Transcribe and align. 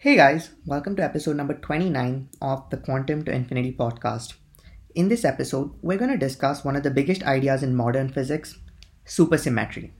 Hey 0.00 0.14
guys, 0.14 0.50
welcome 0.64 0.94
to 0.94 1.02
episode 1.02 1.34
number 1.34 1.54
29 1.54 2.28
of 2.40 2.70
the 2.70 2.76
Quantum 2.76 3.24
to 3.24 3.32
Infinity 3.32 3.72
podcast. 3.72 4.34
In 4.94 5.08
this 5.08 5.24
episode, 5.24 5.72
we're 5.82 5.98
going 5.98 6.12
to 6.12 6.16
discuss 6.16 6.64
one 6.64 6.76
of 6.76 6.84
the 6.84 6.90
biggest 6.92 7.24
ideas 7.24 7.64
in 7.64 7.74
modern 7.74 8.08
physics 8.08 8.60
supersymmetry. 9.04 9.90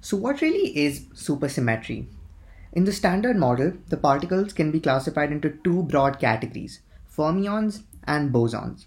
So, 0.00 0.16
what 0.16 0.40
really 0.40 0.74
is 0.74 1.08
supersymmetry? 1.08 2.06
In 2.72 2.84
the 2.84 2.92
standard 2.92 3.36
model, 3.36 3.74
the 3.88 3.98
particles 3.98 4.54
can 4.54 4.70
be 4.70 4.80
classified 4.80 5.30
into 5.30 5.58
two 5.62 5.82
broad 5.82 6.18
categories 6.18 6.80
fermions 7.14 7.82
and 8.04 8.32
bosons. 8.32 8.86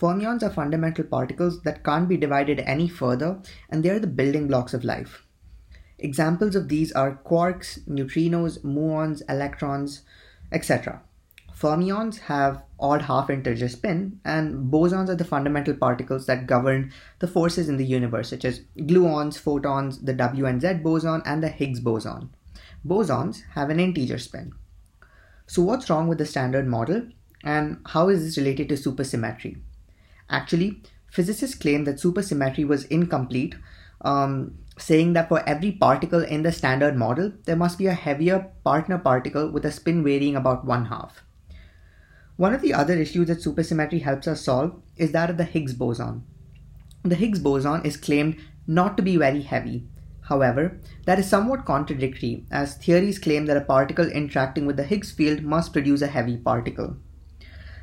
Fermions 0.00 0.42
are 0.42 0.48
fundamental 0.48 1.04
particles 1.04 1.60
that 1.64 1.84
can't 1.84 2.08
be 2.08 2.16
divided 2.16 2.60
any 2.60 2.88
further, 2.88 3.38
and 3.68 3.84
they 3.84 3.90
are 3.90 4.00
the 4.00 4.06
building 4.06 4.48
blocks 4.48 4.72
of 4.72 4.82
life. 4.82 5.26
Examples 5.98 6.56
of 6.56 6.68
these 6.68 6.92
are 6.92 7.20
quarks, 7.24 7.80
neutrinos, 7.88 8.58
muons, 8.64 9.22
electrons, 9.28 10.02
etc. 10.50 11.02
Fermions 11.56 12.18
have 12.18 12.62
odd 12.80 13.02
half 13.02 13.30
integer 13.30 13.68
spin, 13.68 14.20
and 14.24 14.72
bosons 14.72 15.08
are 15.08 15.14
the 15.14 15.24
fundamental 15.24 15.74
particles 15.74 16.26
that 16.26 16.48
govern 16.48 16.92
the 17.20 17.28
forces 17.28 17.68
in 17.68 17.76
the 17.76 17.86
universe, 17.86 18.28
such 18.30 18.44
as 18.44 18.60
gluons, 18.76 19.38
photons, 19.38 20.00
the 20.00 20.12
W 20.12 20.46
and 20.46 20.60
Z 20.60 20.74
boson, 20.82 21.22
and 21.24 21.42
the 21.42 21.48
Higgs 21.48 21.80
boson. 21.80 22.30
Bosons 22.84 23.42
have 23.52 23.70
an 23.70 23.78
integer 23.78 24.18
spin. 24.18 24.52
So, 25.46 25.62
what's 25.62 25.88
wrong 25.88 26.08
with 26.08 26.18
the 26.18 26.26
standard 26.26 26.66
model, 26.66 27.06
and 27.44 27.80
how 27.86 28.08
is 28.08 28.24
this 28.24 28.36
related 28.36 28.68
to 28.70 28.74
supersymmetry? 28.74 29.58
Actually, 30.28 30.82
physicists 31.08 31.56
claim 31.56 31.84
that 31.84 31.96
supersymmetry 31.96 32.66
was 32.66 32.84
incomplete 32.86 33.54
um, 34.00 34.58
saying 34.76 35.12
that 35.12 35.28
for 35.28 35.48
every 35.48 35.72
particle 35.72 36.22
in 36.22 36.42
the 36.42 36.52
standard 36.52 36.96
model, 36.96 37.32
there 37.44 37.56
must 37.56 37.78
be 37.78 37.86
a 37.86 37.94
heavier 37.94 38.50
partner 38.64 38.98
particle 38.98 39.50
with 39.50 39.64
a 39.64 39.70
spin 39.70 40.02
varying 40.02 40.36
about 40.36 40.64
one 40.64 40.86
half. 40.86 41.22
One 42.36 42.52
of 42.52 42.62
the 42.62 42.74
other 42.74 42.94
issues 42.94 43.28
that 43.28 43.38
supersymmetry 43.38 44.02
helps 44.02 44.26
us 44.26 44.42
solve 44.42 44.80
is 44.96 45.12
that 45.12 45.30
of 45.30 45.36
the 45.36 45.44
Higgs 45.44 45.74
boson. 45.74 46.24
The 47.02 47.14
Higgs 47.14 47.38
boson 47.38 47.84
is 47.84 47.96
claimed 47.96 48.36
not 48.66 48.96
to 48.96 49.02
be 49.02 49.16
very 49.16 49.42
heavy. 49.42 49.86
However, 50.22 50.80
that 51.04 51.18
is 51.18 51.28
somewhat 51.28 51.66
contradictory, 51.66 52.46
as 52.50 52.76
theories 52.76 53.18
claim 53.18 53.46
that 53.46 53.56
a 53.56 53.60
particle 53.60 54.06
interacting 54.06 54.66
with 54.66 54.76
the 54.76 54.84
Higgs 54.84 55.12
field 55.12 55.42
must 55.42 55.72
produce 55.72 56.02
a 56.02 56.08
heavy 56.08 56.36
particle 56.36 56.96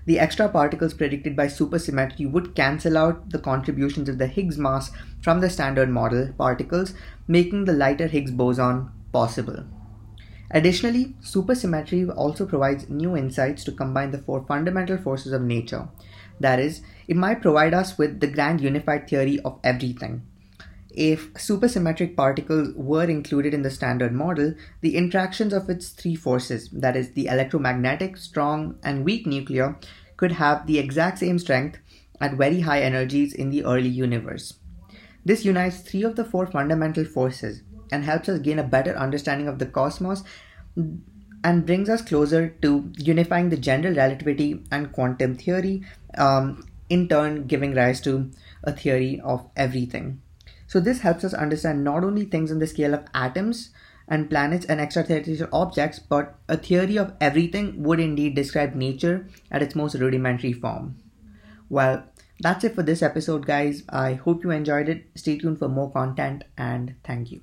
the 0.05 0.19
extra 0.19 0.49
particles 0.49 0.93
predicted 0.93 1.35
by 1.35 1.47
supersymmetry 1.47 2.29
would 2.29 2.55
cancel 2.55 2.97
out 2.97 3.29
the 3.29 3.39
contributions 3.39 4.09
of 4.09 4.17
the 4.17 4.27
Higgs 4.27 4.57
mass 4.57 4.91
from 5.21 5.39
the 5.39 5.49
standard 5.49 5.89
model 5.89 6.33
particles, 6.37 6.93
making 7.27 7.65
the 7.65 7.73
lighter 7.73 8.07
Higgs 8.07 8.31
boson 8.31 8.89
possible. 9.11 9.63
Additionally, 10.49 11.15
supersymmetry 11.21 12.13
also 12.15 12.45
provides 12.45 12.89
new 12.89 13.15
insights 13.15 13.63
to 13.63 13.71
combine 13.71 14.11
the 14.11 14.17
four 14.17 14.43
fundamental 14.45 14.97
forces 14.97 15.31
of 15.31 15.41
nature. 15.41 15.87
That 16.39 16.59
is, 16.59 16.81
it 17.07 17.15
might 17.15 17.41
provide 17.41 17.73
us 17.73 17.97
with 17.97 18.19
the 18.19 18.27
grand 18.27 18.59
unified 18.59 19.07
theory 19.07 19.39
of 19.45 19.59
everything. 19.63 20.23
If 20.93 21.33
supersymmetric 21.35 22.17
particles 22.17 22.73
were 22.75 23.05
included 23.05 23.53
in 23.53 23.61
the 23.61 23.69
standard 23.69 24.13
model, 24.13 24.53
the 24.81 24.97
interactions 24.97 25.53
of 25.53 25.69
its 25.69 25.89
three 25.89 26.15
forces, 26.15 26.69
that 26.73 26.97
is, 26.97 27.11
the 27.11 27.27
electromagnetic, 27.27 28.17
strong, 28.17 28.77
and 28.83 29.05
weak 29.05 29.25
nuclear, 29.25 29.77
could 30.17 30.33
have 30.33 30.67
the 30.67 30.79
exact 30.79 31.19
same 31.19 31.39
strength 31.39 31.79
at 32.19 32.33
very 32.33 32.59
high 32.59 32.81
energies 32.81 33.33
in 33.33 33.49
the 33.49 33.63
early 33.63 33.89
universe. 33.89 34.55
This 35.23 35.45
unites 35.45 35.79
three 35.79 36.03
of 36.03 36.15
the 36.15 36.25
four 36.25 36.45
fundamental 36.45 37.05
forces 37.05 37.61
and 37.91 38.03
helps 38.03 38.27
us 38.27 38.39
gain 38.39 38.59
a 38.59 38.63
better 38.63 38.95
understanding 38.97 39.47
of 39.47 39.59
the 39.59 39.65
cosmos 39.65 40.23
and 41.43 41.65
brings 41.65 41.89
us 41.89 42.01
closer 42.01 42.49
to 42.61 42.91
unifying 42.97 43.49
the 43.49 43.57
general 43.57 43.95
relativity 43.95 44.63
and 44.71 44.91
quantum 44.91 45.35
theory, 45.35 45.83
um, 46.17 46.67
in 46.89 47.07
turn, 47.07 47.47
giving 47.47 47.73
rise 47.73 48.01
to 48.01 48.29
a 48.63 48.73
theory 48.73 49.21
of 49.23 49.49
everything. 49.55 50.21
So 50.71 50.79
this 50.79 51.01
helps 51.01 51.25
us 51.25 51.33
understand 51.33 51.83
not 51.83 52.05
only 52.05 52.23
things 52.23 52.49
on 52.49 52.59
the 52.59 52.65
scale 52.65 52.93
of 52.93 53.03
atoms 53.13 53.71
and 54.07 54.29
planets 54.29 54.65
and 54.67 54.79
extraterrestrial 54.79 55.49
objects, 55.51 55.99
but 55.99 56.35
a 56.47 56.55
theory 56.55 56.97
of 56.97 57.11
everything 57.19 57.83
would 57.83 57.99
indeed 57.99 58.35
describe 58.35 58.73
nature 58.73 59.27
at 59.51 59.61
its 59.61 59.75
most 59.75 59.95
rudimentary 59.95 60.53
form. 60.53 60.95
Well, 61.67 62.05
that's 62.39 62.63
it 62.63 62.73
for 62.73 62.83
this 62.83 63.01
episode, 63.01 63.45
guys. 63.45 63.83
I 63.89 64.13
hope 64.13 64.45
you 64.45 64.51
enjoyed 64.51 64.87
it. 64.87 65.07
Stay 65.15 65.37
tuned 65.37 65.59
for 65.59 65.67
more 65.67 65.91
content 65.91 66.45
and 66.57 66.95
thank 67.03 67.33
you. 67.33 67.41